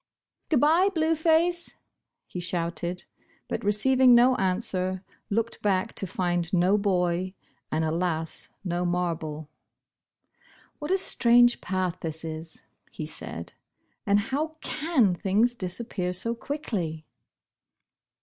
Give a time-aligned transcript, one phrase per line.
[0.49, 1.77] ••Good bye, Blue Face,"'
[2.25, 3.05] he shouted,
[3.47, 7.35] but re ceiving no answer, looked back, to find no boy,
[7.71, 9.47] and, alas, no marble.
[10.81, 13.53] •'\Miat a strange path this is," he said,
[14.03, 17.05] and how can things disappear so quickly."